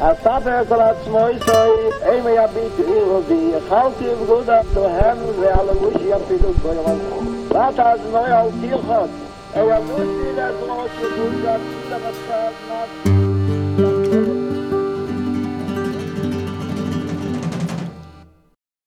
[0.00, 6.98] אספר כל עצמו יסוי, אימא יביט עיר ובי, יחלתי בגודה תוהם ועל המושי יפידו בוירון.
[7.48, 9.10] ואת אז נוי על תירחות,
[9.56, 12.52] אי המושי לעזרו שגודה תילה בצד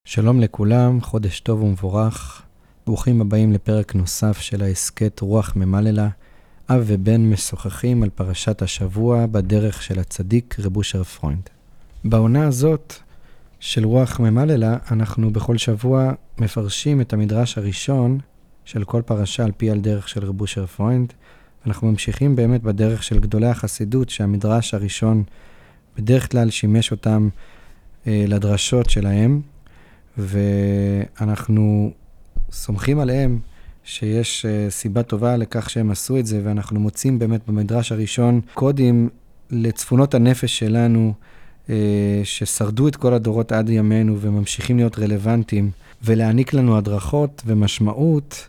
[0.05, 2.41] שלום לכולם, חודש טוב ומבורך.
[2.87, 6.07] ברוכים הבאים לפרק נוסף של ההסכת רוח ממללה.
[6.75, 11.49] אב ובן משוחחים על פרשת השבוע בדרך של הצדיק רב אושר פרוינד.
[12.03, 12.93] בעונה הזאת
[13.59, 18.19] של רוח ממללא, אנחנו בכל שבוע מפרשים את המדרש הראשון
[18.65, 21.13] של כל פרשה על פי על דרך של רב אושר פרוינד.
[21.65, 25.23] אנחנו ממשיכים באמת בדרך של גדולי החסידות, שהמדרש הראשון
[25.97, 27.29] בדרך כלל שימש אותם
[28.07, 29.41] אה, לדרשות שלהם,
[30.17, 31.91] ואנחנו
[32.51, 33.39] סומכים עליהם
[33.83, 39.09] שיש uh, סיבה טובה לכך שהם עשו את זה, ואנחנו מוצאים באמת במדרש הראשון קודים
[39.51, 41.13] לצפונות הנפש שלנו,
[41.67, 41.69] uh,
[42.23, 45.71] ששרדו את כל הדורות עד ימינו וממשיכים להיות רלוונטיים,
[46.03, 48.47] ולהעניק לנו הדרכות ומשמעות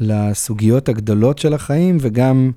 [0.00, 2.50] לסוגיות הגדולות של החיים, וגם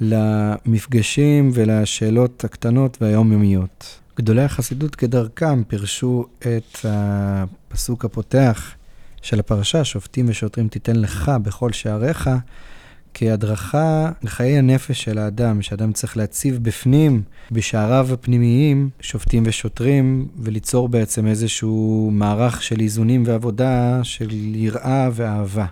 [0.00, 4.00] למפגשים ולשאלות הקטנות והיומיומיות.
[4.18, 8.74] גדולי החסידות כדרכם פירשו את הפסוק הפותח
[9.22, 12.30] של הפרשה, שופטים ושוטרים תיתן לך בכל שעריך,
[13.14, 21.26] כהדרכה לחיי הנפש של האדם, שאדם צריך להציב בפנים, בשעריו הפנימיים, שופטים ושוטרים, וליצור בעצם
[21.26, 25.66] איזשהו מערך של איזונים ועבודה, של יראה ואהבה.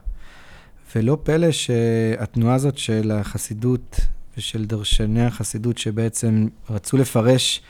[0.97, 4.01] ולא פלא שהתנועה הזאת של החסידות
[4.39, 7.63] ושל דרשני החסידות, שבעצם רצו לפרש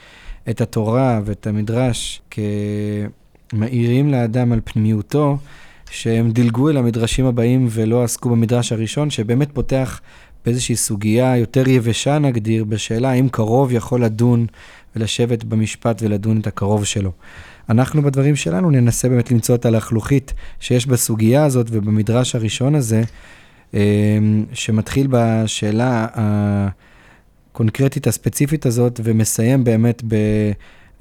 [0.50, 2.22] את התורה ואת המדרש
[3.50, 5.38] כמאירים לאדם על פנימיותו,
[5.90, 10.00] שהם דילגו אל המדרשים הבאים ולא עסקו במדרש הראשון, שבאמת פותח
[10.44, 14.46] באיזושהי סוגיה יותר יבשה, נגדיר, בשאלה האם קרוב יכול לדון
[14.96, 17.12] ולשבת במשפט ולדון את הקרוב שלו.
[17.68, 23.02] אנחנו בדברים שלנו ננסה באמת למצוא את הלחלוכית שיש בסוגיה הזאת ובמדרש הראשון הזה,
[23.74, 23.78] אמ,
[24.52, 26.06] שמתחיל בשאלה
[27.52, 30.02] הקונקרטית הספציפית הזאת ומסיים באמת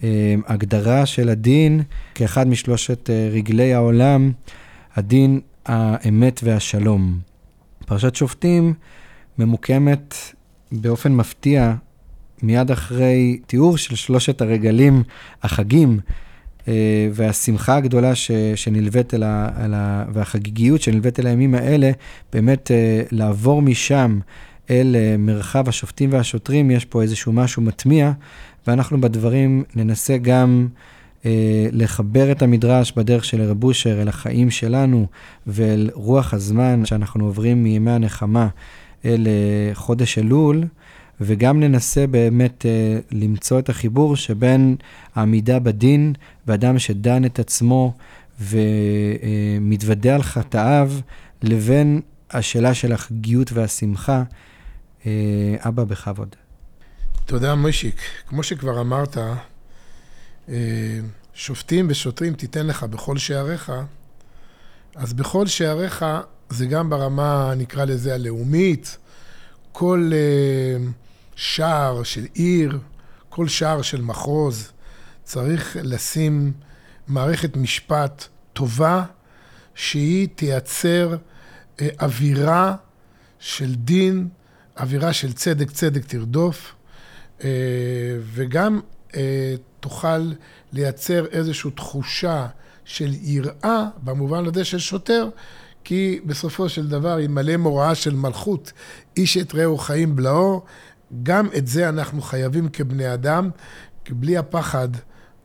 [0.02, 1.82] בהגדרה של הדין
[2.16, 4.32] כאחד משלושת אה, רגלי העולם.
[4.98, 7.20] הדין, האמת והשלום.
[7.86, 8.74] פרשת שופטים
[9.38, 10.16] ממוקמת
[10.72, 11.74] באופן מפתיע
[12.44, 15.04] מיד אחרי תיאור של שלושת הרגלים,
[15.44, 16.00] החגים,
[16.68, 16.74] אה,
[17.14, 20.06] והשמחה הגדולה ש, שנלווית אל ה, אל ה...
[20.14, 21.92] והחגיגיות שנלווית אל הימים האלה,
[22.34, 24.20] באמת אה, לעבור משם
[24.70, 28.12] אל אה, מרחב השופטים והשוטרים, יש פה איזשהו משהו מטמיע,
[28.68, 30.68] ואנחנו בדברים ננסה גם
[31.72, 35.08] לחבר את המדרש בדרך של רב אושר אל החיים שלנו
[35.48, 38.48] ואל רוח הזמן שאנחנו עוברים מימי הנחמה
[39.06, 40.64] אל אה, חודש אלול,
[41.22, 44.76] וגם ננסה באמת אה, למצוא את החיבור שבין
[45.16, 46.14] העמידה בדין
[46.48, 47.94] ואדם שדן את עצמו
[48.40, 50.92] ומתוודה על חטאיו,
[51.42, 52.02] לבין
[52.32, 54.24] השאלה של החגיות והשמחה.
[55.60, 56.36] אבא, בכבוד.
[57.26, 57.96] תודה, מושיק.
[58.28, 59.34] כמו שכבר אמרת, אה,
[61.34, 63.72] שופטים ושוטרים תיתן לך בכל שעריך,
[64.96, 66.06] אז בכל שעריך
[66.50, 68.98] זה גם ברמה, נקרא לזה, הלאומית,
[69.72, 70.86] כל אה,
[71.36, 72.80] שער של עיר,
[73.30, 74.72] כל שער של מחוז,
[75.24, 76.54] צריך לשים
[77.08, 79.04] מערכת משפט טובה,
[79.76, 81.18] שהיא תייצר
[81.82, 82.76] אה, אווירה
[83.40, 84.28] של דין,
[84.80, 86.74] אווירה של צדק, צדק תרדוף,
[88.34, 88.80] וגם
[89.80, 90.32] תוכל
[90.74, 92.48] לייצר איזושהי תחושה
[92.86, 95.30] של יראה, במובן הזה של שוטר,
[95.84, 98.72] כי בסופו של דבר, עם מלא מוראה של מלכות,
[99.18, 100.64] איש את רעהו חיים בלעו,
[101.24, 103.50] גם את זה אנחנו חייבים כבני אדם,
[104.06, 104.90] כי בלי הפחד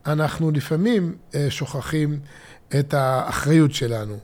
[0.05, 2.19] אנחנו לפעמים אה, שוכחים
[2.79, 4.17] את האחריות שלנו.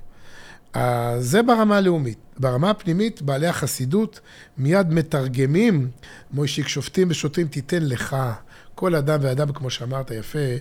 [1.20, 2.18] זה ברמה הלאומית.
[2.40, 4.20] ברמה הפנימית, בעלי החסידות
[4.58, 5.90] מיד מתרגמים,
[6.32, 8.16] מוישיק שופטים ושוטרים תיתן לך,
[8.80, 10.56] כל אדם ואדם, כמו שאמרת יפה,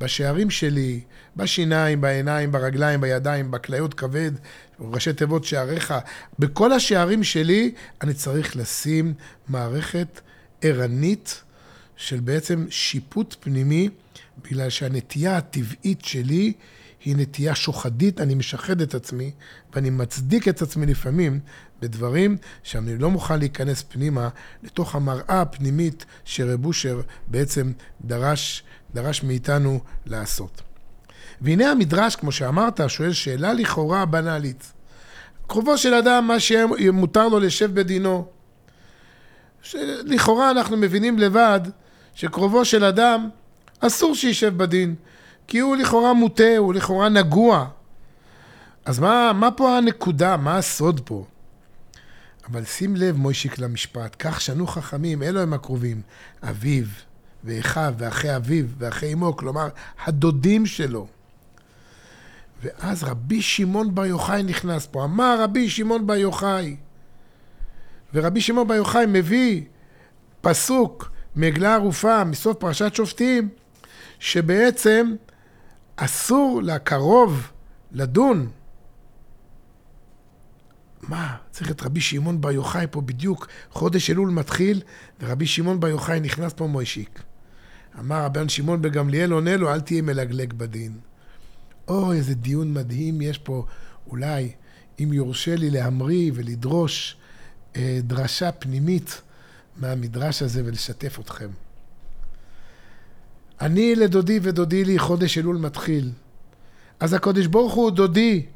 [0.00, 1.00] בשערים שלי,
[1.36, 4.30] בשיניים, בעיניים, ברגליים, בידיים, בכליות כבד,
[4.80, 5.94] ראשי תיבות שעריך,
[6.38, 9.14] בכל השערים שלי אני צריך לשים
[9.48, 10.20] מערכת
[10.62, 11.42] ערנית
[11.96, 13.88] של בעצם שיפוט פנימי,
[14.44, 16.52] בגלל שהנטייה הטבעית שלי
[17.04, 19.30] היא נטייה שוחדית, אני משחד את עצמי,
[19.74, 21.40] ואני מצדיק את עצמי לפעמים
[21.82, 24.28] בדברים שאני לא מוכן להיכנס פנימה
[24.62, 28.62] לתוך המראה הפנימית שרב אושר בעצם דרש,
[28.94, 30.62] דרש מאיתנו לעשות.
[31.40, 34.72] והנה המדרש, כמו שאמרת, שואל שאלה לכאורה בנאלית.
[35.46, 38.26] קרובו של אדם, מה שמותר לו לשב בדינו.
[40.04, 41.60] לכאורה אנחנו מבינים לבד
[42.14, 43.28] שקרובו של אדם
[43.80, 44.94] אסור שישב בדין,
[45.46, 47.66] כי הוא לכאורה מוטה, הוא לכאורה נגוע.
[48.84, 50.36] אז מה, מה פה הנקודה?
[50.36, 51.24] מה הסוד פה?
[52.50, 56.02] אבל שים לב, מוישיק, למשפט, כך שנו חכמים, אלו הם הקרובים,
[56.42, 56.84] אביו
[57.44, 59.68] ואחיו ואחי אביו ואחי אמו, כלומר,
[60.04, 61.06] הדודים שלו.
[62.62, 65.04] ואז רבי שמעון בר יוחאי נכנס פה.
[65.04, 66.76] אמר רבי שמעון בר יוחאי.
[68.14, 69.62] ורבי שמעון בר יוחאי מביא
[70.40, 73.48] פסוק מעגלה ערופה מסוף פרשת שופטים,
[74.18, 75.14] שבעצם
[75.96, 77.50] אסור לקרוב
[77.92, 78.48] לדון.
[81.02, 84.82] מה, צריך את רבי שמעון בר יוחאי פה בדיוק, חודש אלול מתחיל,
[85.20, 87.22] ורבי שמעון בר יוחאי נכנס פה מוישיק.
[87.98, 90.98] אמר רבן שמעון בגמליאל עונה לו, אל תהיה מלגלג בדין.
[91.88, 93.66] אוי, איזה דיון מדהים יש פה,
[94.06, 94.52] אולי,
[95.00, 97.16] אם יורשה לי להמריא ולדרוש
[97.76, 99.22] אה, דרשה פנימית
[99.76, 101.48] מהמדרש הזה ולשתף אתכם.
[103.60, 106.10] אני לדודי ודודי לי, חודש אלול מתחיל.
[107.00, 108.46] אז הקודש ברוך הוא דודי.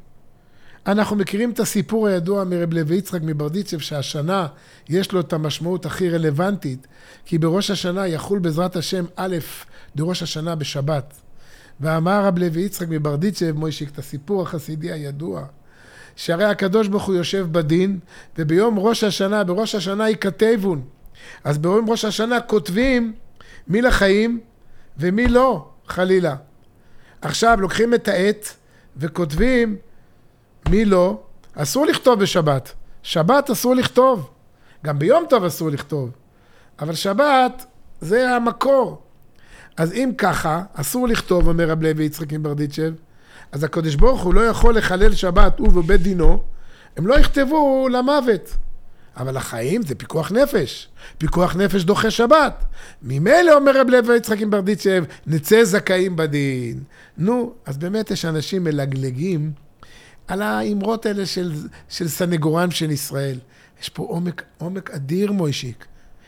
[0.87, 4.47] אנחנו מכירים את הסיפור הידוע מרב לוי יצחק מברדיצ'ב, שהשנה
[4.89, 6.87] יש לו את המשמעות הכי רלוונטית,
[7.25, 9.37] כי בראש השנה יחול בעזרת השם א'
[9.95, 11.13] דראש השנה בשבת.
[11.79, 15.45] ואמר רב לוי יצחק מברדיצ'ב, מוישיק, את הסיפור החסידי הידוע,
[16.15, 17.99] שהרי הקדוש ברוך הוא יושב בדין,
[18.37, 20.81] וביום ראש השנה, בראש השנה ייכתבון.
[21.43, 23.13] אז ביום ראש השנה כותבים
[23.67, 24.39] מי לחיים
[24.97, 26.35] ומי לא, חלילה.
[27.21, 28.47] עכשיו לוקחים את העט
[28.97, 29.77] וכותבים
[30.69, 31.19] מי לא.
[31.55, 32.73] אסור לכתוב בשבת.
[33.03, 34.29] שבת אסור לכתוב.
[34.85, 36.11] גם ביום טוב אסור לכתוב.
[36.79, 37.65] אבל שבת
[38.01, 39.01] זה המקור.
[39.77, 42.93] אז אם ככה, אסור לכתוב, אומר רב לוי יצחק מברדיצ'ב,
[43.51, 46.43] אז הקדוש ברוך הוא לא יכול לחלל שבת, הוא ובית דינו,
[46.97, 48.57] הם לא יכתבו למוות.
[49.17, 50.89] אבל החיים זה פיקוח נפש.
[51.17, 52.63] פיקוח נפש דוחה שבת.
[53.01, 56.83] ממילא אומר רב לוי יצחק מברדיצ'ב, נצא זכאים בדין.
[57.17, 59.51] נו, אז באמת יש אנשים מלגלגים
[60.27, 61.51] על האמרות האלה של,
[61.89, 63.37] של סנגורם של ישראל.
[63.81, 65.85] יש פה עומק, עומק אדיר, מוישיק.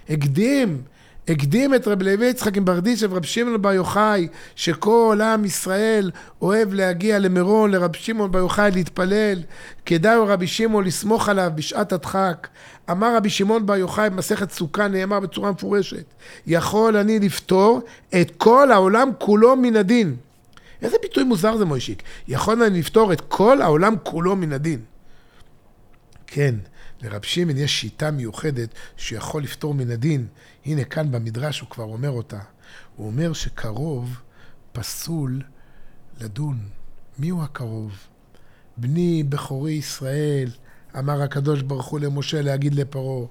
[0.09, 0.81] הקדים
[1.29, 6.11] הקדים את רב לוי יצחק עם ברדיצ'ב ורב שמעון בר יוחאי, שכל עם ישראל
[6.41, 9.39] אוהב להגיע למירון, לרב שמעון בר יוחאי להתפלל,
[9.85, 12.47] כדאי רבי שמעון לסמוך עליו בשעת הדחק.
[12.91, 16.05] אמר רבי שמעון בר יוחאי במסכת סוכה, נאמר בצורה מפורשת,
[16.47, 17.81] יכול אני לפתור
[18.21, 20.15] את כל העולם כולו מן הדין.
[20.81, 22.03] איזה ביטוי מוזר זה מוישיק.
[22.27, 24.81] יכול אני לפתור את כל העולם כולו מן הדין.
[26.27, 26.55] כן,
[27.01, 30.27] לרב שמעון יש שיטה מיוחדת שיכול לפתור מן הדין.
[30.65, 32.39] הנה כאן במדרש הוא כבר אומר אותה.
[32.95, 34.17] הוא אומר שקרוב
[34.71, 35.41] פסול
[36.21, 36.59] לדון.
[37.19, 37.91] מיהו הקרוב?
[38.77, 40.49] בני בכורי ישראל,
[40.99, 43.27] אמר הקדוש ברוך הוא למשה להגיד לפרעה,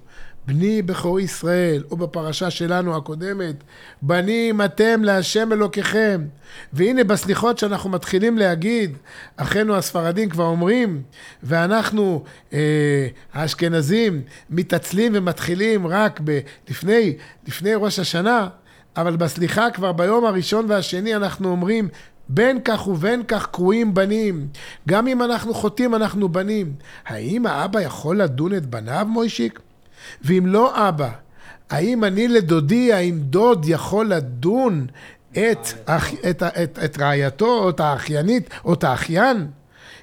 [0.49, 3.55] בני בכור ישראל, או בפרשה שלנו הקודמת,
[4.03, 6.25] בנים אתם להשם אלוקיכם.
[6.73, 8.97] והנה בסליחות שאנחנו מתחילים להגיד,
[9.37, 11.03] אחינו הספרדים כבר אומרים,
[11.43, 17.17] ואנחנו אה, האשכנזים מתעצלים ומתחילים רק ב, לפני,
[17.47, 18.49] לפני ראש השנה,
[18.97, 21.89] אבל בסליחה כבר ביום הראשון והשני אנחנו אומרים,
[22.29, 24.49] בין כך ובין כך קרויים בנים.
[24.89, 26.73] גם אם אנחנו חוטאים, אנחנו בנים.
[27.07, 29.61] האם האבא יכול לדון את בניו, מוישיק?
[30.23, 31.09] ואם לא אבא,
[31.71, 34.87] האם אני לדודי, האם דוד יכול לדון
[35.33, 39.47] את, אח, את, את, את רעייתו, או את האחיינית, או את האחיין?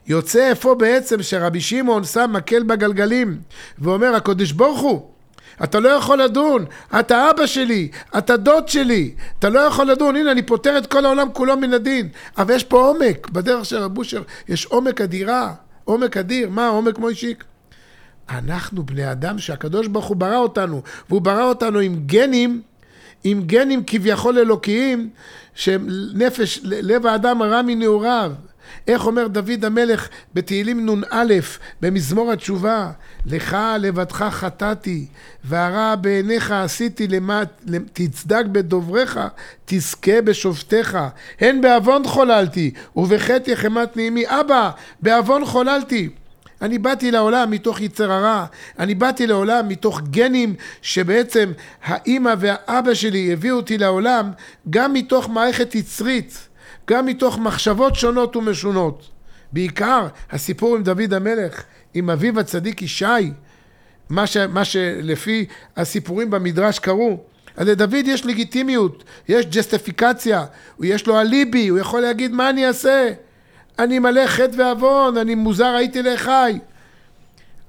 [0.08, 3.40] יוצא איפה בעצם שרבי שמעון שם מקל בגלגלים,
[3.80, 5.10] ואומר, הקדוש ברוך הוא,
[5.64, 6.66] אתה לא יכול לדון,
[7.00, 11.06] אתה אבא שלי, אתה דוד שלי, אתה לא יכול לדון, הנה אני פותר את כל
[11.06, 12.10] העולם כולו מן הדין.
[12.38, 15.54] אבל יש פה עומק, בדרך של רב אושר יש עומק אדירה,
[15.84, 17.44] עומק אדיר, מה העומק מוישיק?
[18.30, 22.62] אנחנו בני אדם שהקדוש ברוך הוא ברא אותנו, והוא ברא אותנו עם גנים,
[23.24, 25.10] עם גנים כביכול אלוקיים,
[25.56, 28.32] שהם נפש, לב האדם הרע מנעוריו.
[28.88, 31.34] איך אומר דוד המלך בתהילים נ"א
[31.82, 32.92] במזמור התשובה
[33.26, 35.06] לך לבדך חטאתי
[35.44, 37.64] והרע בעיניך עשיתי למט,
[37.94, 39.20] תצדק בדובריך
[39.66, 40.98] תזכה בשופטיך.
[41.40, 46.10] הן בעוון חוללתי ובחטא יחמת נעימי אבא בעוון חוללתי
[46.62, 48.46] אני באתי לעולם מתוך יצר הרע,
[48.80, 51.52] אני באתי לעולם מתוך גנים שבעצם
[51.84, 54.32] האימא והאבא שלי הביאו אותי לעולם
[54.70, 56.48] גם מתוך מערכת יצרית,
[56.90, 59.10] גם מתוך מחשבות שונות ומשונות.
[59.52, 63.06] בעיקר הסיפור עם דוד המלך, עם אביו הצדיק ישי,
[64.10, 65.46] מה, ש, מה שלפי
[65.78, 67.20] הסיפורים במדרש קרו.
[67.58, 70.46] אז לדוד יש לגיטימיות, יש ג'סטיפיקציה,
[70.82, 73.12] יש לו אליבי, הוא יכול להגיד מה אני אעשה.
[73.80, 76.60] אני מלא חטא ועוון, אני מוזר הייתי לאחי.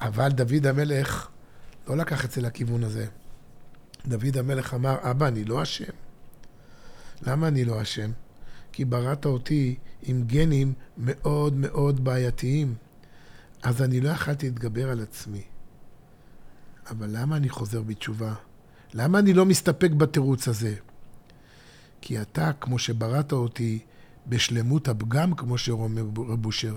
[0.00, 1.28] אבל דוד המלך
[1.88, 3.06] לא לקח את זה לכיוון הזה.
[4.06, 5.92] דוד המלך אמר, אבא, אני לא אשם.
[7.22, 8.10] למה אני לא אשם?
[8.72, 12.74] כי בראת אותי עם גנים מאוד מאוד בעייתיים.
[13.62, 15.42] אז אני לא יכלתי להתגבר על עצמי.
[16.90, 18.34] אבל למה אני חוזר בתשובה?
[18.94, 20.74] למה אני לא מסתפק בתירוץ הזה?
[22.00, 23.78] כי אתה, כמו שבראת אותי
[24.28, 26.74] בשלמות הפגם, כמו שאומר רב אושר,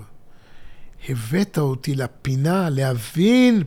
[1.08, 3.62] הבאת אותי לפינה להבין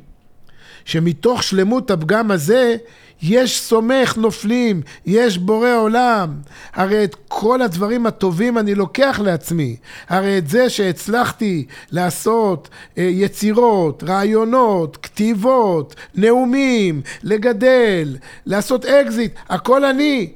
[0.85, 2.75] שמתוך שלמות הפגם הזה
[3.21, 6.41] יש סומך נופלים, יש בורא עולם.
[6.73, 9.75] הרי את כל הדברים הטובים אני לוקח לעצמי.
[10.09, 20.31] הרי את זה שהצלחתי לעשות אה, יצירות, רעיונות, כתיבות, נאומים, לגדל, לעשות אקזיט, הכל אני.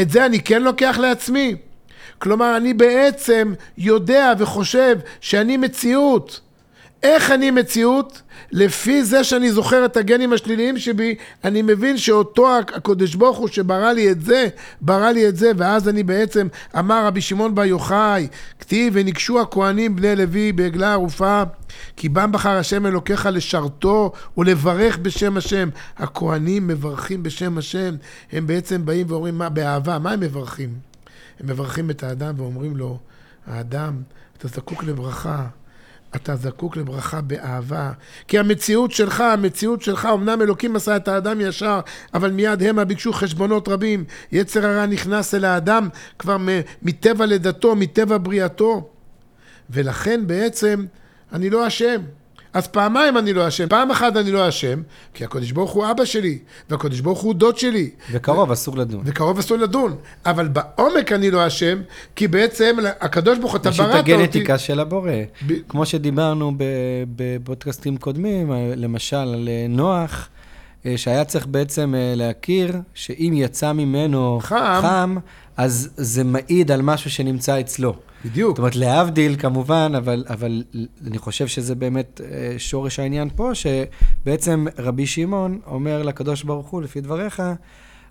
[0.00, 1.54] את זה אני כן לוקח לעצמי.
[2.18, 6.40] כלומר, אני בעצם יודע וחושב שאני מציאות.
[7.02, 8.22] איך אני מציאות?
[8.52, 13.92] לפי זה שאני זוכר את הגנים השליליים שבי, אני מבין שאותו הקדוש ברוך הוא שברא
[13.92, 14.46] לי את זה,
[14.80, 16.48] ברא לי את זה, ואז אני בעצם,
[16.78, 18.28] אמר רבי שמעון בר יוחאי,
[18.60, 21.42] כתיב וניגשו הכהנים בני לוי בעגלה ערופה,
[21.96, 25.68] כי בם בחר השם אלוקיך לשרתו ולברך בשם השם.
[25.96, 27.94] הכהנים מברכים בשם השם,
[28.32, 30.87] הם בעצם באים ואומרים מה, באהבה, מה הם מברכים?
[31.40, 32.98] הם מברכים את האדם ואומרים לו,
[33.46, 34.02] האדם,
[34.38, 35.46] אתה זקוק לברכה.
[36.16, 37.92] אתה זקוק לברכה באהבה.
[38.28, 41.80] כי המציאות שלך, המציאות שלך, אמנם אלוקים עשה את האדם ישר,
[42.14, 44.04] אבל מיד המה ביקשו חשבונות רבים.
[44.32, 46.36] יצר הרע נכנס אל האדם כבר
[46.82, 48.90] מטבע לידתו, מטבע בריאתו.
[49.70, 50.86] ולכן בעצם
[51.32, 52.00] אני לא אשם.
[52.58, 53.68] אז פעמיים אני לא אשם.
[53.68, 54.82] פעם אחת אני לא אשם,
[55.14, 56.38] כי הקדוש ברוך הוא אבא שלי,
[56.70, 57.90] והקדוש ברוך הוא דוד שלי.
[58.10, 59.02] וקרוב אסור לדון.
[59.04, 59.96] וקרוב אסור לדון.
[60.26, 61.78] אבל בעומק אני לא אשם,
[62.16, 64.10] כי בעצם הקדוש ברוך הוא, אתה בראת אותי...
[64.10, 65.10] יש את הגנטיקה של הבורא.
[65.46, 65.52] ב...
[65.68, 66.52] כמו שדיברנו
[67.16, 70.28] בפודקאסטים קודמים, למשל על אה, נוח.
[70.86, 75.16] אה, שהיה צריך בעצם אה, להכיר שאם יצא ממנו חם, חם
[75.58, 77.94] אז זה מעיד על משהו שנמצא אצלו.
[78.24, 78.50] בדיוק.
[78.50, 80.62] זאת אומרת, להבדיל כמובן, אבל, אבל
[81.06, 86.82] אני חושב שזה באמת אה, שורש העניין פה, שבעצם רבי שמעון אומר לקדוש ברוך הוא,
[86.82, 87.42] לפי דבריך,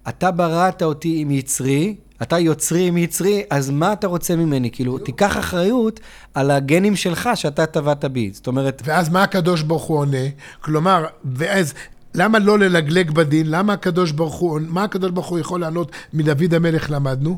[0.09, 4.71] אתה בראת אותי עם יצרי, אתה יוצרי עם יצרי, אז מה אתה רוצה ממני?
[4.71, 5.05] כאילו, בדיוק.
[5.05, 5.99] תיקח אחריות
[6.33, 8.29] על הגנים שלך שאתה טבעת בי.
[8.33, 8.81] זאת אומרת...
[8.85, 10.27] ואז מה הקדוש ברוך הוא עונה?
[10.61, 11.73] כלומר, ואז
[12.17, 13.49] למה לא ללגלג בדין?
[13.49, 17.37] למה הקדוש ברוך הוא, מה הקדוש ברוך הוא יכול לענות מדוד המלך למדנו?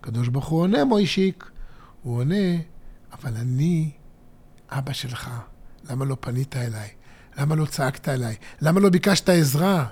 [0.00, 1.50] הקדוש ברוך הוא עונה, מוישיק.
[2.02, 2.56] הוא עונה,
[3.12, 3.90] אבל אני
[4.70, 5.30] אבא שלך,
[5.90, 6.88] למה לא פנית אליי?
[7.38, 8.34] למה לא צעקת אליי?
[8.62, 9.86] למה לא ביקשת עזרה?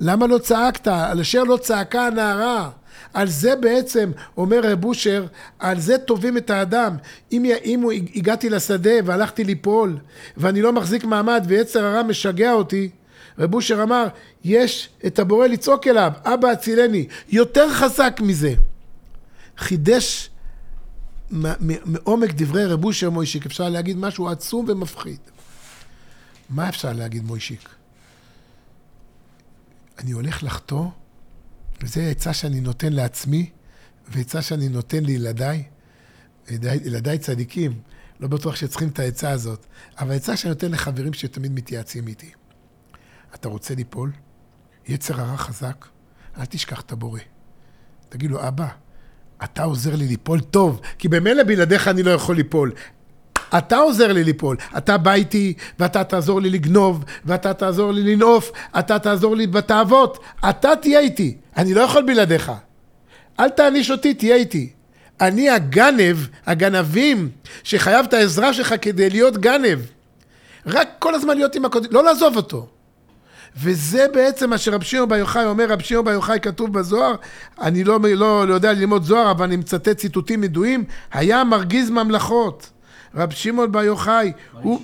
[0.00, 0.86] למה לא צעקת?
[0.86, 2.70] על אשר לא צעקה הנערה.
[3.14, 5.26] על זה בעצם, אומר רב אושר,
[5.58, 6.96] על זה תובעים את האדם.
[7.32, 9.98] אם, אם הגעתי לשדה והלכתי ליפול,
[10.36, 12.90] ואני לא מחזיק מעמד ויצר הרע משגע אותי,
[13.38, 14.06] רב אושר אמר,
[14.44, 17.06] יש את הבורא לצעוק אליו, אבא הצילני.
[17.28, 18.54] יותר חזק מזה.
[19.58, 20.30] חידש
[21.84, 25.18] מעומק דברי רב אושר מוישיק אפשר להגיד משהו עצום ומפחיד.
[26.50, 27.68] מה אפשר להגיד מוישיק?
[29.98, 30.86] אני הולך לחטוא,
[31.82, 33.50] וזו עצה שאני נותן לעצמי,
[34.08, 35.64] ועצה שאני נותן לילדיי,
[36.84, 37.80] ילדיי צדיקים,
[38.20, 39.66] לא בטוח שצריכים את העצה הזאת,
[39.98, 42.30] אבל עצה שאני נותן לחברים שתמיד מתייעצים איתי.
[43.34, 44.12] אתה רוצה ליפול?
[44.88, 45.86] יצר הרע חזק,
[46.38, 47.20] אל תשכח את הבורא.
[48.08, 48.68] תגיד לו, אבא,
[49.44, 52.72] אתה עוזר לי ליפול טוב, כי במילא בלעדיך אני לא יכול ליפול.
[53.58, 58.52] אתה עוזר לי ליפול, אתה בא איתי, ואתה תעזור לי לגנוב, ואתה תעזור לי לנעוף,
[58.78, 62.52] אתה תעזור לי בתאוות, אתה תהיה איתי, אני לא יכול בלעדיך.
[63.40, 64.72] אל תעניש אותי, תהיה איתי.
[65.20, 67.30] אני הגנב, הגנבים,
[67.62, 69.78] שחייב את העזרה שלך כדי להיות גנב.
[70.66, 72.68] רק כל הזמן להיות עם הקודם, לא לעזוב אותו.
[73.56, 77.14] וזה בעצם מה שרב שמעון בר יוחאי אומר, רב שמעון בר יוחאי כתוב בזוהר,
[77.60, 82.70] אני לא, לא, לא יודע ללמוד זוהר, אבל אני מצטט ציטוטים ידועים, היה מרגיז ממלכות.
[83.14, 84.82] רב שמעון בר יוחאי הוא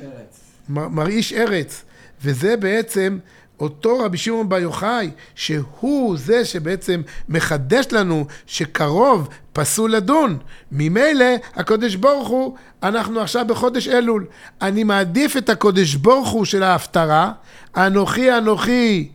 [0.69, 1.85] מרעיש ארץ.
[2.23, 3.19] וזה בעצם
[3.61, 10.39] אותו רבי שמעון בר יוחאי, שהוא זה שבעצם מחדש לנו שקרוב פסול לדון.
[10.73, 11.25] ממילא
[11.55, 14.27] הקודש ברוך הוא, אנחנו עכשיו בחודש אלול.
[14.63, 17.33] אני מעדיף את הקודש ברוך הוא של ההפטרה,
[17.77, 19.09] אנוכי אנוכי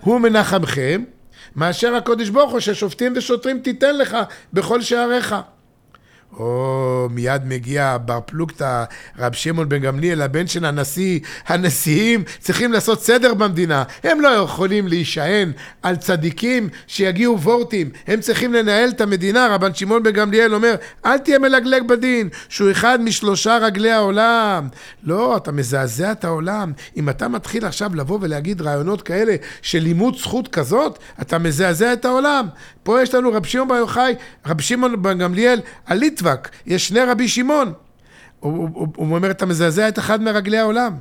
[0.00, 1.02] הוא מנחמכם,
[1.56, 4.16] מאשר הקודש ברוך הוא ששופטים ושוטרים תיתן לך
[4.52, 5.34] בכל שעריך.
[6.38, 8.84] או מיד מגיע בר פלוגתא,
[9.18, 13.84] רב שמעון בן גמליאל, הבן של הנשיא, הנשיאים צריכים לעשות סדר במדינה.
[14.04, 15.52] הם לא יכולים להישען
[15.82, 19.48] על צדיקים שיגיעו וורטים, הם צריכים לנהל את המדינה.
[19.50, 20.74] רבן שמעון בן גמליאל אומר,
[21.06, 24.68] אל תהיה מלגלג בדין, שהוא אחד משלושה רגלי העולם.
[25.04, 26.72] לא, אתה מזעזע את העולם.
[26.96, 32.04] אם אתה מתחיל עכשיו לבוא ולהגיד רעיונות כאלה של לימוד זכות כזאת, אתה מזעזע את
[32.04, 32.46] העולם.
[32.86, 34.14] פה יש לנו רבי שמעון בר יוחאי,
[34.46, 37.72] רבי שמעון בן גמליאל, הליטבק, יש שני רבי שמעון.
[38.40, 40.96] הוא, הוא, הוא, הוא אומר, אתה מזעזע את אחד מרגלי העולם.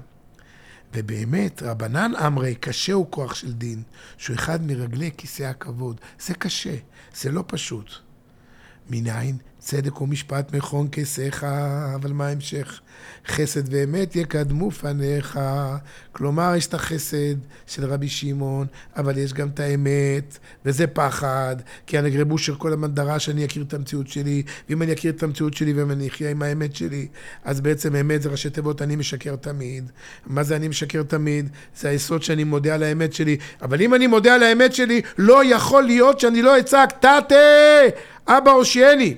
[0.94, 3.84] ובאמת, רבנן אמרי, קשה הוא כוח של דין,
[4.18, 6.02] שהוא אחד מרגלי כיסא הכבוד.
[6.20, 6.76] זה קשה,
[7.16, 7.92] זה לא פשוט.
[8.90, 9.38] מניין?
[9.66, 11.44] צדק ומשפט מכון כיסאיך,
[11.96, 12.80] אבל מה ההמשך?
[13.28, 15.40] חסד ואמת יקדמו פניך.
[16.12, 17.36] כלומר, יש את החסד
[17.68, 21.56] של רבי שמעון, אבל יש גם את האמת, וזה פחד,
[21.88, 25.12] כי אני אגרבו של כל הזמן דרש שאני אכיר את המציאות שלי, ואם אני אכיר
[25.12, 27.08] את המציאות שלי ואם אני אחיה עם האמת שלי,
[27.44, 29.92] אז בעצם אמת זה ראשי תיבות, אני משקר תמיד.
[30.26, 31.50] מה זה אני משקר תמיד?
[31.78, 33.38] זה היסוד שאני מודה על האמת שלי.
[33.62, 37.36] אבל אם אני מודה על האמת שלי, לא יכול להיות שאני לא אצעק, תתה,
[38.28, 39.16] אבא הושיעני.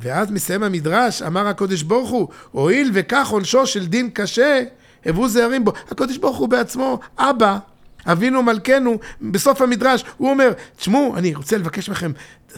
[0.00, 4.62] ואז מסיים המדרש, אמר הקדוש ברוך הוא, הואיל וכך עונשו של דין קשה,
[5.06, 5.72] הבו זערים בו.
[5.90, 7.58] הקדוש ברוך הוא בעצמו, אבא,
[8.06, 12.12] אבינו מלכנו, בסוף המדרש, הוא אומר, תשמעו, אני רוצה לבקש מכם,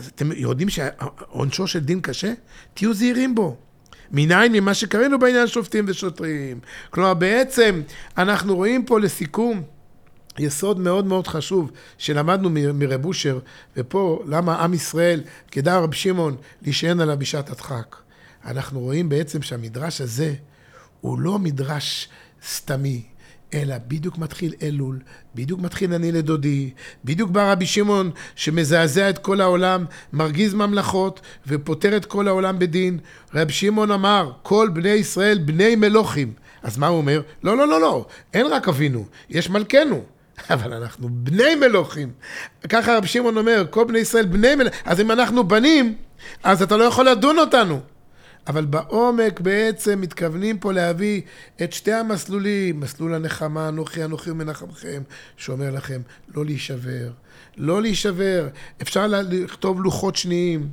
[0.06, 2.32] אתם יודעים שעונשו של דין קשה?
[2.75, 3.56] תהיו זהירים בו.
[4.12, 6.61] מניין ממה שקראנו בעניין שופטים ושוטרים.
[6.90, 7.82] כלומר, בעצם
[8.18, 9.62] אנחנו רואים פה לסיכום
[10.38, 13.38] יסוד מאוד מאוד חשוב שלמדנו מרב אושר,
[13.76, 17.96] ופה למה עם ישראל, כדאי רב שמעון, להישען עליו בשעת הדחק.
[18.44, 20.34] אנחנו רואים בעצם שהמדרש הזה
[21.00, 22.08] הוא לא מדרש
[22.46, 23.02] סתמי,
[23.54, 24.99] אלא בדיוק מתחיל אלול,
[25.34, 26.70] בדיוק מתחיל אני לדודי,
[27.04, 32.99] בדיוק בא רבי שמעון שמזעזע את כל העולם, מרגיז ממלכות ופותר את כל העולם בדין.
[33.34, 36.32] רבי שמעון אמר, כל בני ישראל בני מלוכים.
[36.62, 37.22] אז מה הוא אומר?
[37.42, 40.04] לא, לא, לא, לא, אין רק אבינו, יש מלכנו.
[40.54, 42.12] אבל אנחנו בני מלוכים.
[42.68, 44.80] ככה רבי שמעון אומר, כל בני ישראל בני מלוכים.
[44.85, 45.94] אז אם אנחנו בנים,
[46.42, 47.80] אז אתה לא יכול לדון אותנו.
[48.47, 51.23] אבל בעומק בעצם מתכוונים פה להביא
[51.62, 55.02] את שתי המסלולים, מסלול הנחמה, אנוכי אנוכי ומנחמכם,
[55.37, 56.00] שאומר לכם
[56.35, 57.11] לא להישבר,
[57.56, 58.49] לא להישבר.
[58.82, 60.68] אפשר לכתוב לוחות שניים.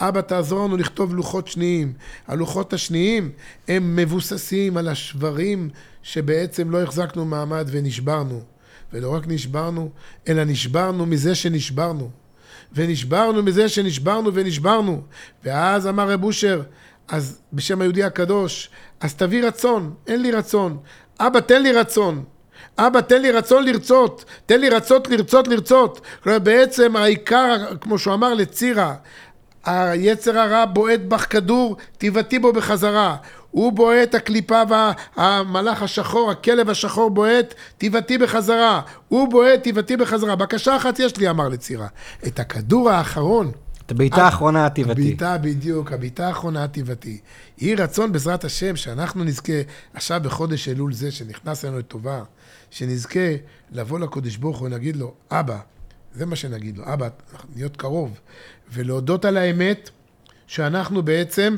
[0.00, 1.92] אבא תעזור לנו לכתוב לוחות שניים.
[2.26, 3.30] הלוחות השניים
[3.68, 5.70] הם מבוססים על השברים
[6.02, 8.51] שבעצם לא החזקנו מעמד ונשברנו.
[8.92, 9.90] ולא רק נשברנו,
[10.28, 12.10] אלא נשברנו מזה שנשברנו.
[12.72, 15.02] ונשברנו מזה שנשברנו ונשברנו.
[15.44, 16.62] ואז אמר רב אושר,
[17.08, 20.78] אז בשם היהודי הקדוש, אז תביא רצון, אין לי רצון.
[21.20, 22.24] אבא, תן לי רצון.
[22.78, 26.00] אבא, תן לי רצון לרצות, תן לי רצות לרצות לרצות.
[26.22, 28.94] כלומר, בעצם העיקר, כמו שהוא אמר לצירה,
[29.64, 33.16] היצר הרע בועט בך כדור, תיבטי בו בחזרה.
[33.52, 34.62] הוא בועט, הקליפה
[35.16, 38.80] והמלאך השחור, הכלב השחור בועט, תיבטי בחזרה.
[39.08, 40.36] הוא בועט, תיבטי בחזרה.
[40.36, 41.86] בקשה אחת יש לי, אמר לצירה.
[42.26, 43.50] את הכדור האחרון.
[43.86, 44.92] את הבעיטה האחרונה התיבתי.
[44.92, 47.20] הבעיטה, בדיוק, הבעיטה האחרונה התיבתי.
[47.58, 49.52] יהי רצון בעזרת השם שאנחנו נזכה,
[49.94, 52.22] עכשיו בחודש אלול זה, שנכנס לנו לטובה,
[52.70, 53.28] שנזכה
[53.70, 55.58] לבוא לקודש ברוך הוא ונגיד לו, אבא,
[56.14, 57.08] זה מה שנגיד לו, אבא,
[57.56, 58.20] להיות קרוב,
[58.72, 59.90] ולהודות על האמת
[60.46, 61.56] שאנחנו בעצם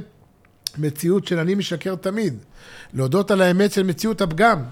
[0.79, 2.35] מציאות של אני משקר תמיד.
[2.95, 4.63] להודות על האמת של מציאות הפגם.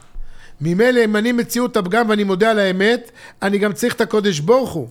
[0.60, 3.10] ממילא אם אני מציאות הפגם ואני מודה על האמת,
[3.42, 4.88] אני גם צריך את הקודש ברוך הוא.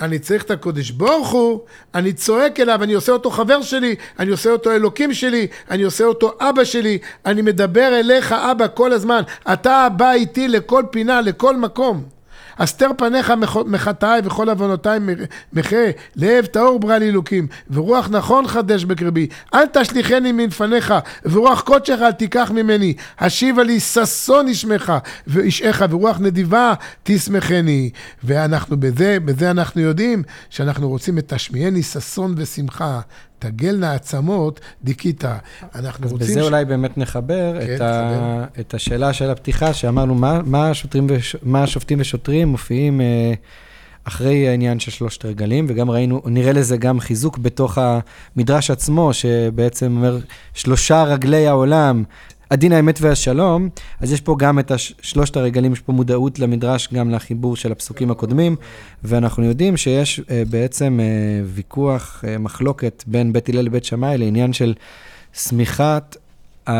[0.00, 1.60] אני צריך את הקודש ברוך הוא,
[1.94, 6.04] אני צועק אליו, אני עושה אותו חבר שלי, אני עושה אותו אלוקים שלי, אני עושה
[6.04, 11.56] אותו אבא שלי, אני מדבר אליך אבא כל הזמן, אתה בא איתי לכל פינה, לכל
[11.56, 12.15] מקום.
[12.58, 13.32] הסתר פניך
[13.66, 14.98] מחטאי וכל עוונותיי
[15.52, 15.76] מחה,
[16.16, 22.12] לב טהור ברא לי אלוקים, ורוח נכון חדש בקרבי, אל תשליכני מלפניך, ורוח קודשך אל
[22.12, 24.92] תיקח ממני, השיבה לי ששון ישמך,
[25.26, 27.90] וישעך, ורוח נדיבה תשמחני.
[28.24, 33.00] ואנחנו בזה, בזה אנחנו יודעים שאנחנו רוצים את תשמיעני ששון ושמחה.
[33.38, 35.36] תגלנה עצמות דיכיתא.
[35.74, 36.26] אנחנו רוצים...
[36.26, 36.44] אז בזה ש...
[36.44, 38.44] אולי באמת נחבר כן, את, ה...
[38.60, 40.72] את השאלה של הפתיחה, שאמרנו, מה, מה,
[41.08, 41.36] וש...
[41.42, 43.34] מה השופטים ושוטרים מופיעים אה,
[44.04, 49.96] אחרי העניין של שלושת הרגלים, וגם ראינו, נראה לזה גם חיזוק בתוך המדרש עצמו, שבעצם
[49.96, 50.18] אומר,
[50.54, 52.04] שלושה רגלי העולם,
[52.50, 53.68] הדין האמת והשלום,
[54.00, 58.10] אז יש פה גם את שלושת הרגלים, יש פה מודעות למדרש, גם לחיבור של הפסוקים
[58.10, 58.56] הקודמים,
[59.04, 64.52] ואנחנו יודעים שיש uh, בעצם uh, ויכוח, uh, מחלוקת בין בית הלל לבית שמאי לעניין
[64.52, 64.74] של
[65.34, 66.16] סמיכת
[66.66, 66.70] uh,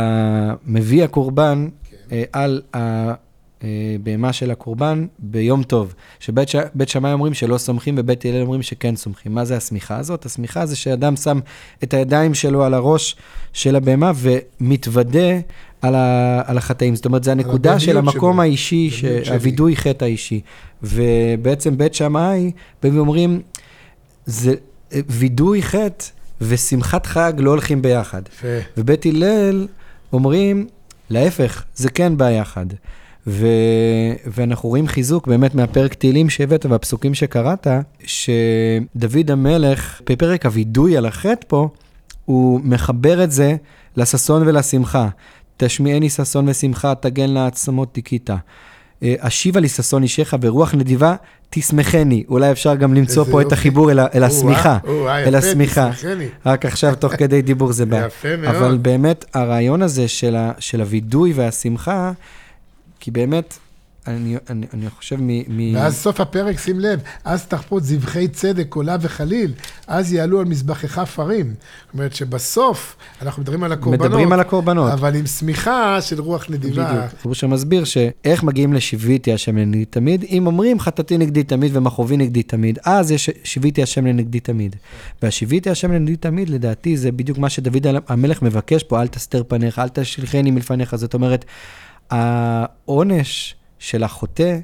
[0.66, 1.68] מביא הקורבן
[2.09, 2.62] uh, על
[3.62, 5.94] הבהמה של הקורבן ביום טוב.
[6.20, 6.56] שבית ש...
[6.86, 9.34] שמאי אומרים שלא סומכים ובית הלל אומרים שכן סומכים.
[9.34, 10.26] מה זה הסמיכה הזאת?
[10.26, 11.40] הסמיכה זה שאדם שם
[11.84, 13.16] את הידיים שלו על הראש
[13.52, 15.38] של הבהמה ומתוודה
[15.82, 16.42] על, ה...
[16.46, 16.96] על החטאים.
[16.96, 18.42] זאת אומרת, זה הנקודה של המקום שבו.
[18.42, 19.04] האישי, ש...
[19.04, 20.40] הווידוי חטא האישי.
[20.82, 23.40] ובעצם בית שמאי באים ואומרים,
[24.26, 24.54] זה
[24.92, 26.04] וידוי חטא
[26.40, 28.22] ושמחת חג לא הולכים ביחד.
[28.76, 29.66] ובית הלל
[30.12, 30.66] אומרים,
[31.10, 32.66] להפך, זה כן ביחד.
[33.26, 33.46] ו...
[34.26, 37.66] ואנחנו רואים חיזוק באמת מהפרק תהילים שהבאת והפסוקים שקראת,
[38.04, 41.68] שדוד המלך, בפרק הווידוי על החטא פה,
[42.24, 43.56] הוא מחבר את זה
[43.96, 45.08] לששון ולשמחה.
[45.56, 48.30] תשמיעני ששון ושמחה, תגן לעצמות תיקית.
[49.02, 51.14] אה, אשיבה לי ששון אישך ברוח נדיבה,
[51.50, 52.24] תשמחני.
[52.28, 53.48] אולי אפשר גם למצוא פה יופי.
[53.48, 54.78] את החיבור אל, אל השמיכה.
[54.86, 55.90] או-אה, אל יפה, השמיכה.
[56.46, 58.06] רק עכשיו, תוך כדי דיבור זה בא.
[58.06, 58.54] יפה מאוד.
[58.54, 62.12] אבל באמת, הרעיון הזה של, ה, של הווידוי והשמחה,
[63.06, 63.58] כי באמת,
[64.06, 65.28] אני, אני, אני חושב מ...
[65.48, 65.74] מ...
[65.74, 69.52] ואז סוף הפרק, שים לב, אז תחפות זבחי צדק, עולה וחליל,
[69.86, 71.46] אז יעלו על מזבחך פרים.
[71.46, 74.06] זאת אומרת שבסוף, אנחנו מדברים על הקורבנות.
[74.06, 74.92] מדברים על הקורבנות.
[74.92, 76.84] אבל עם שמיכה של רוח נדיבה.
[76.84, 77.22] בדיוק.
[77.22, 82.42] הוא שמסביר שאיך מגיעים לשיוויתי השם לנגדי תמיד, אם אומרים חטאתי נגדי תמיד ומכאובי נגדי
[82.42, 84.76] תמיד, אז יש שיוויתי השם לנגדי תמיד.
[85.22, 89.78] והשיוויתי השם לנגדי תמיד, לדעתי, זה בדיוק מה שדוד המלך מבקש פה, אל תסתר פניך,
[89.78, 90.96] אל תשליכני מלפניך.
[90.96, 91.44] זאת אומרת,
[92.10, 94.58] העונש של החוטא,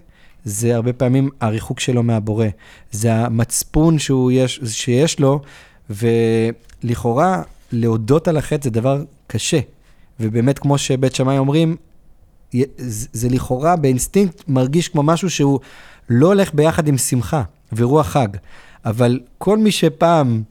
[0.45, 2.47] זה הרבה פעמים הריחוק שלו מהבורא.
[2.93, 5.41] זה המצפון שהוא יש, שיש לו,
[5.91, 9.61] ולכאורה, להודות על החטא זה דבר קשה.
[10.21, 11.77] ובאמת, כמו שבית שמאי אומרים,
[12.89, 15.61] זה לכאורה באינסטינקט מרגיש כמו משהו שהוא
[16.09, 18.29] לא הולך ביחד עם שמחה ורוח חג.
[18.85, 20.43] אבל כל מי שפעם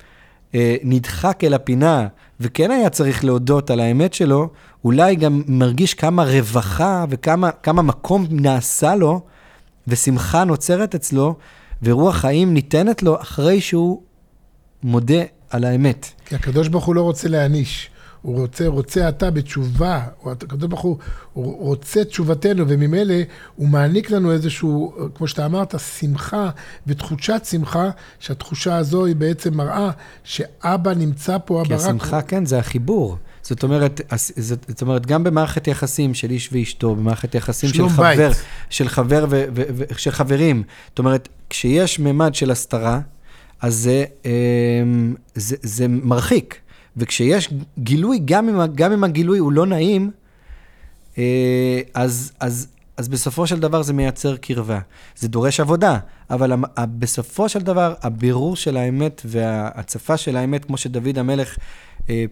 [0.55, 2.07] אה, נדחק אל הפינה
[2.41, 4.49] וכן היה צריך להודות על האמת שלו,
[4.85, 9.21] אולי גם מרגיש כמה רווחה וכמה כמה מקום נעשה לו
[9.87, 11.35] ושמחה נוצרת אצלו
[11.83, 14.01] ורוח חיים ניתנת לו אחרי שהוא
[14.83, 16.07] מודה על האמת.
[16.25, 17.89] כי הקדוש ברוך הוא לא רוצה להעניש.
[18.21, 20.97] הוא רוצה, רוצה אתה בתשובה, או הקדוש ברוך הוא,
[21.33, 23.15] הוא רוצה תשובתנו, וממילא
[23.55, 26.49] הוא מעניק לנו איזשהו, כמו שאתה אמרת, שמחה
[26.87, 29.91] ותחושת שמחה, שהתחושה הזו היא בעצם מראה
[30.23, 31.89] שאבא נמצא פה, כי אבא רק...
[31.89, 33.17] השמחה, כן, זה החיבור.
[33.41, 34.01] זאת אומרת,
[34.37, 38.31] זאת זאת אומרת, גם במערכת יחסים של איש ואשתו, במערכת יחסים של חבר.
[38.69, 40.63] של חבר ו- ו- ו- של חברים.
[40.89, 42.99] זאת אומרת, כשיש ממד של הסתרה,
[43.61, 46.59] אז זה, אמ, זה, זה מרחיק.
[46.97, 47.49] וכשיש
[47.79, 50.11] גילוי, גם אם, גם אם הגילוי הוא לא נעים,
[51.17, 54.79] אה, אז, אז, אז בסופו של דבר זה מייצר קרבה.
[55.15, 55.97] זה דורש עבודה,
[56.29, 61.57] אבל בסופו של דבר, הבירור של האמת וההצפה של האמת, כמו שדוד המלך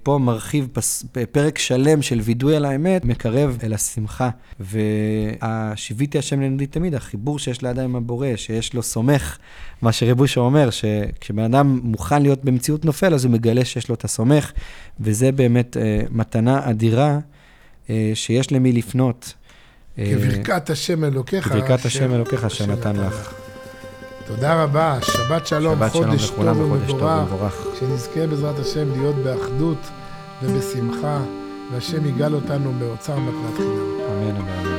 [0.04, 4.30] פה מרחיב פס, פרק שלם של וידוי על האמת, מקרב אל השמחה.
[4.60, 9.38] והשיוויתי השם לנגדי תמיד, החיבור שיש לאדם עם הבורא, שיש לו סומך,
[9.82, 14.04] מה שרבושו אומר, שכשבן אדם מוכן להיות במציאות נופל, אז הוא מגלה שיש לו את
[14.04, 14.52] הסומך,
[15.00, 17.20] וזה באמת אה, מתנה אדירה.
[17.90, 19.34] אה, שיש למי לפנות.
[20.00, 21.48] אה, כברכת השם אלוקיך.
[21.48, 23.49] כברכת השם אלוקיך שנתן לך.
[24.36, 27.32] תודה רבה, שבת שלום, שבת שלום חודש לכולם טוב וחודש טוב ומבורך.
[27.34, 27.80] ומבורך.
[27.80, 29.78] שנזכה בעזרת השם להיות באחדות
[30.44, 31.20] ובשמחה,
[31.72, 33.70] והשם יגאל אותנו באוצר מתנת חינם.
[34.10, 34.79] אמן אמן אמן.